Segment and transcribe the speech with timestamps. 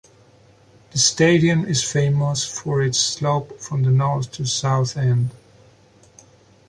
[0.89, 5.29] The stadium is famous for its slope from the North to South end.